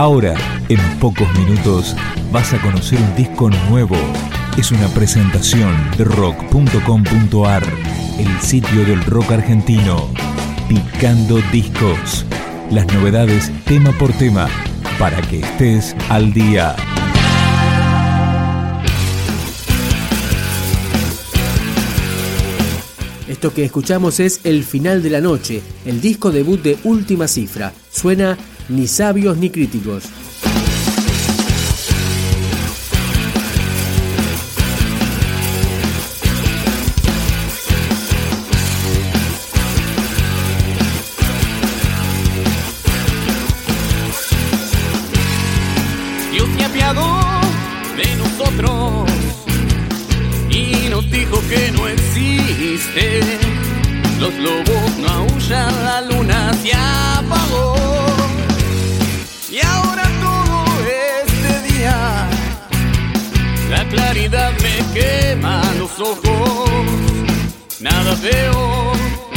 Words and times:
Ahora, 0.00 0.34
en 0.70 0.80
pocos 0.98 1.28
minutos, 1.38 1.94
vas 2.32 2.54
a 2.54 2.62
conocer 2.62 2.98
un 2.98 3.16
disco 3.16 3.50
nuevo. 3.68 3.98
Es 4.56 4.72
una 4.72 4.88
presentación 4.94 5.76
de 5.98 6.04
rock.com.ar, 6.04 7.62
el 8.18 8.40
sitio 8.40 8.86
del 8.86 9.04
rock 9.04 9.32
argentino. 9.32 10.08
Picando 10.70 11.38
discos. 11.52 12.24
Las 12.70 12.86
novedades 12.94 13.52
tema 13.66 13.92
por 13.92 14.10
tema, 14.14 14.48
para 14.98 15.20
que 15.20 15.40
estés 15.40 15.94
al 16.08 16.32
día. 16.32 16.74
Esto 23.28 23.52
que 23.52 23.66
escuchamos 23.66 24.18
es 24.18 24.40
El 24.44 24.64
final 24.64 25.02
de 25.02 25.10
la 25.10 25.20
noche, 25.20 25.60
el 25.84 26.00
disco 26.00 26.30
debut 26.30 26.62
de 26.62 26.78
Última 26.84 27.28
Cifra. 27.28 27.74
Suena 27.90 28.38
Ni 28.70 28.86
sabios 28.86 29.36
ni 29.36 29.50
críticos. 29.50 30.04
Nada 67.80 68.14
veo, 68.14 68.92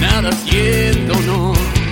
nada 0.00 0.32
siento, 0.32 1.14
no. 1.22 1.83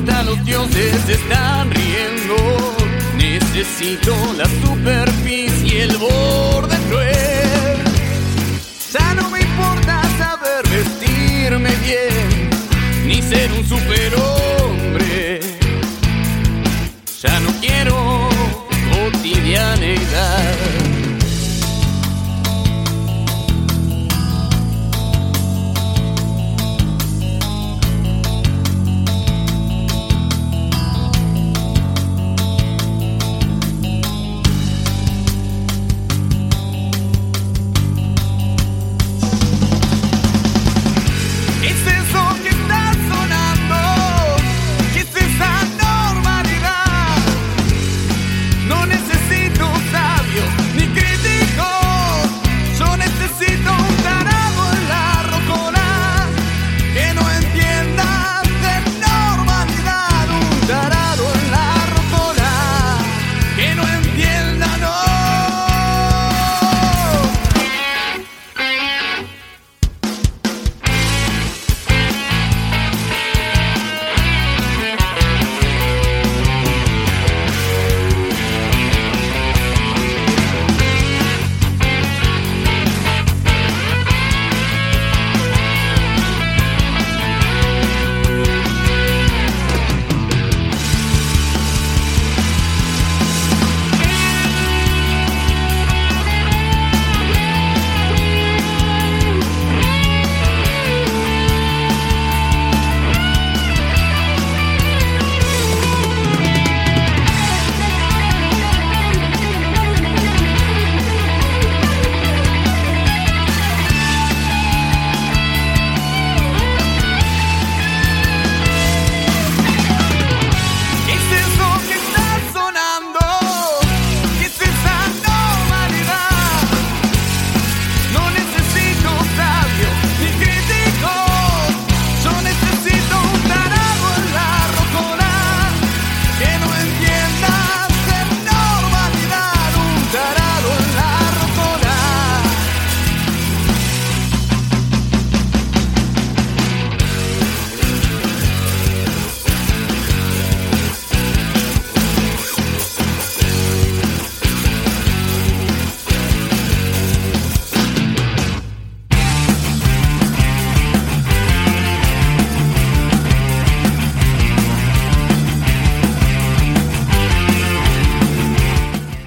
Hasta 0.00 0.22
los 0.22 0.44
dioses 0.44 1.08
están 1.08 1.70
riendo. 1.70 2.36
Necesito 3.16 4.14
la 4.36 4.46
superficie, 4.46 5.82
el 5.82 5.96
borde 5.98 6.76
cruel. 6.88 7.78
Ya 8.92 9.14
no 9.14 9.30
me 9.30 9.40
importa 9.40 10.02
saber 10.18 10.68
vestirme 10.68 11.70
bien, 11.84 12.50
ni 13.06 13.22
ser 13.22 13.52
un 13.52 13.64
superhombre. 13.68 15.40
Ya 17.22 17.40
no 17.40 17.50
quiero 17.60 18.28
cotidianeidad. 18.92 20.49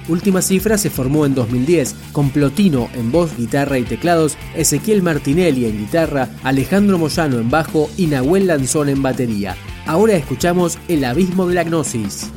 Última 0.08 0.42
Cifra 0.42 0.76
se 0.78 0.90
formó 0.90 1.24
en 1.26 1.34
2010 1.34 1.94
con 2.12 2.30
Plotino 2.30 2.88
en 2.94 3.10
voz, 3.10 3.36
guitarra 3.36 3.78
y 3.78 3.84
teclados, 3.84 4.36
Ezequiel 4.54 5.02
Martinelli 5.02 5.64
en 5.66 5.78
guitarra, 5.78 6.28
Alejandro 6.42 6.98
Moyano 6.98 7.38
en 7.38 7.50
bajo 7.50 7.88
y 7.96 8.06
Nahuel 8.06 8.46
Lanzón 8.46 8.88
en 8.88 9.02
batería. 9.02 9.56
Ahora 9.86 10.14
escuchamos 10.14 10.78
El 10.88 11.04
Abismo 11.04 11.46
de 11.46 11.54
la 11.54 11.64
Gnosis. 11.64 12.30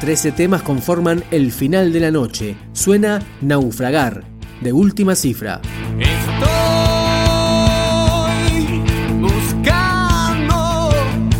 Trece 0.00 0.30
temas 0.30 0.62
conforman 0.62 1.24
el 1.32 1.50
final 1.50 1.92
de 1.92 1.98
la 1.98 2.12
noche. 2.12 2.56
Suena 2.72 3.18
Naufragar, 3.40 4.22
de 4.60 4.72
última 4.72 5.16
cifra. 5.16 5.60
Estoy 5.98 6.48
buscando 9.20 10.90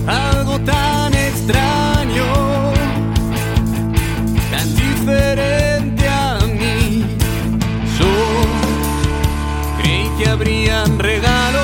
algo 0.08 0.58
tan 0.62 1.14
extraño, 1.14 2.24
tan 4.50 4.74
diferente 4.74 6.08
a 6.08 6.38
mí. 6.46 7.04
Yo 7.96 8.06
creí 9.80 10.10
que 10.18 10.28
habrían 10.28 10.98
regalos 10.98 11.62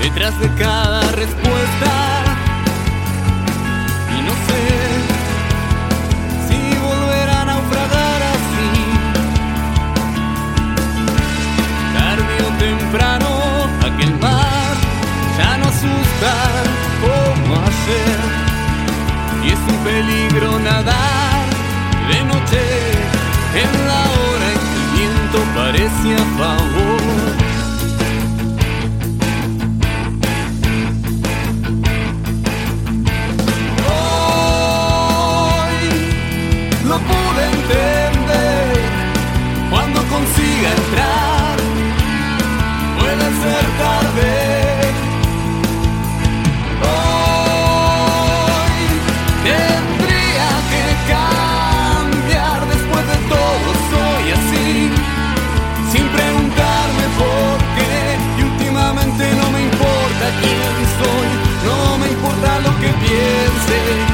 detrás 0.00 0.40
de 0.40 0.48
cada 0.54 1.02
respuesta. 1.12 2.31
Peligro 20.02 20.58
nadar 20.58 21.46
de 22.08 22.24
noche 22.24 22.62
en 23.62 23.86
la 23.86 24.02
hora 24.18 24.46
en 24.52 24.60
que 24.68 24.78
el 24.80 24.86
viento 24.98 25.38
parece 25.54 26.16
a 26.16 26.24
day. 63.72 64.11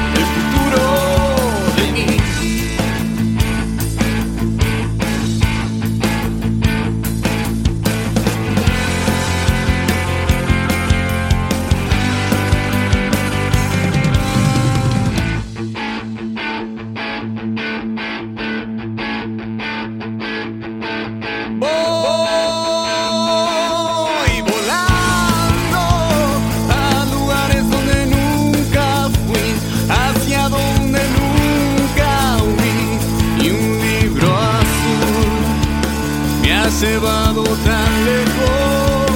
Tan 37.57 38.05
lejos 38.05 39.09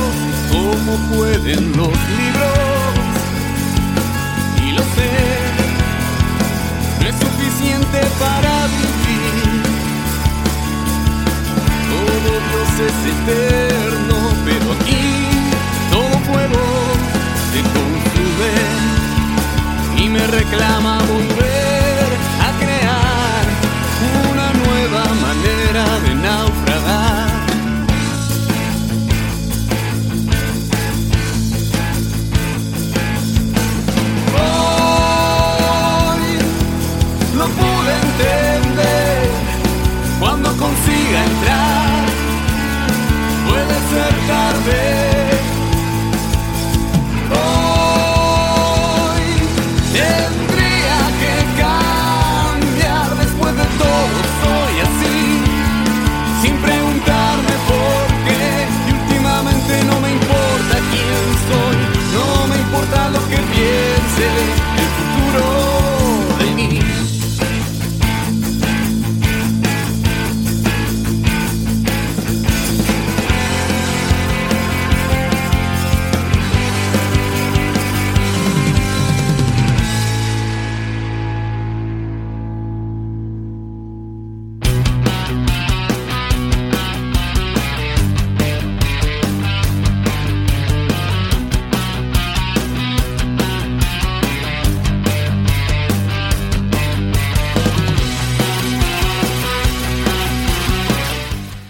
como 0.52 0.98
pueden 1.16 1.72
los 1.78 1.94
libros. 2.18 2.94
Y 4.66 4.72
lo 4.72 4.82
sé, 4.96 5.12
no 7.02 7.08
es 7.10 7.16
suficiente 7.16 8.00
para 8.20 8.68
vivir. 8.68 9.62
Todo 11.92 12.32
Dios 12.50 12.72
es 12.88 12.98
eterno, 13.13 14.18
pero 14.46 14.66
aquí 14.74 15.06
todo 15.92 16.16
fuego 16.28 16.63
se 17.52 17.60
consume 17.75 18.54
y 20.04 20.10
me 20.10 20.25
reclama 20.28 20.98
volver 21.04 21.53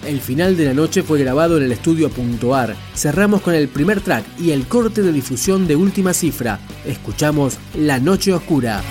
El 0.06 0.20
final 0.20 0.58
de 0.58 0.66
la 0.66 0.74
noche 0.74 1.02
fue 1.02 1.20
grabado 1.20 1.58
en 1.58 1.64
el 1.64 1.72
estudio 1.72 2.10
Puntoar. 2.10 2.76
Cerramos 2.94 3.42
con 3.42 3.54
el 3.54 3.70
primer 3.70 4.02
track 4.02 4.26
y 4.38 4.52
el 4.52 4.68
corte 4.68 5.02
de 5.02 5.14
difusión 5.14 5.66
de 5.66 5.78
última 5.78 6.14
cifra. 6.14 6.60
Escuchamos 6.86 7.58
La 7.76 8.00
Noche 8.00 8.34
Oscura. 8.34 8.82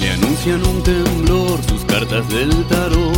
Me 0.00 0.10
anuncian 0.10 0.66
un 0.66 0.82
temblor 0.82 1.60
sus 1.66 1.84
cartas 1.86 2.28
del 2.28 2.50
tarot. 2.66 3.16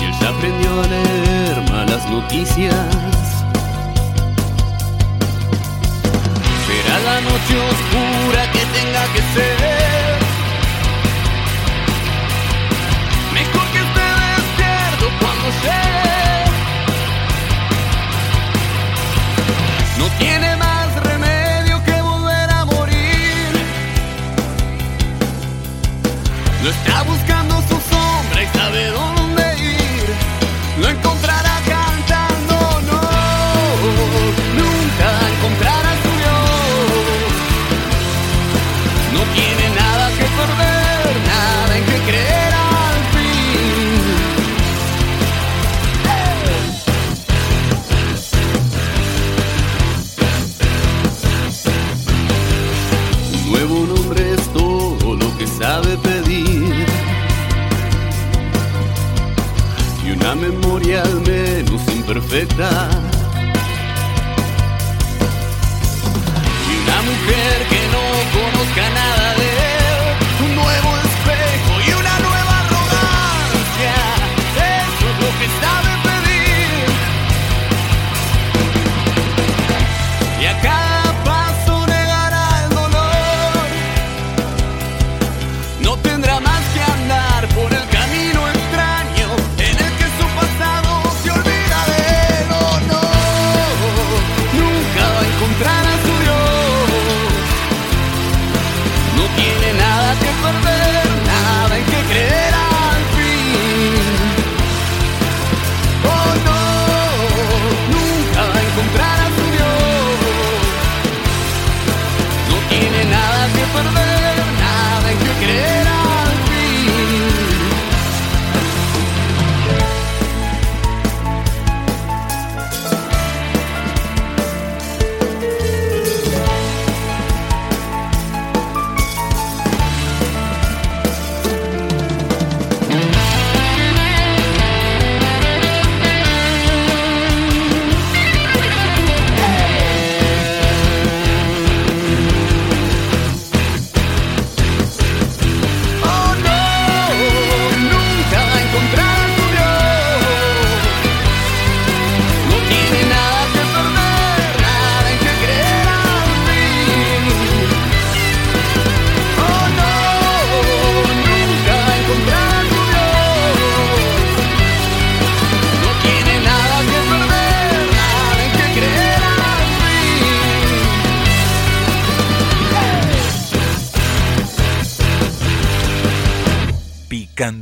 Y 0.00 0.04
él 0.04 0.12
ya 0.20 0.28
aprendió 0.30 0.82
a 0.82 0.86
leer 0.86 1.70
malas 1.70 2.10
noticias. 2.10 3.37
noche 7.20 7.56
oscura 7.56 8.50
que 8.52 8.64
tenga 8.78 9.12
que 9.12 9.22
ser. 9.34 9.97